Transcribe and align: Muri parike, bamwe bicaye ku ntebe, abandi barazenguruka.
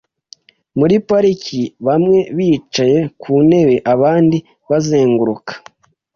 Muri 0.77 0.95
parike, 1.07 1.61
bamwe 1.87 2.17
bicaye 2.37 2.97
ku 3.21 3.31
ntebe, 3.47 3.75
abandi 3.93 4.37
barazenguruka. 4.67 5.53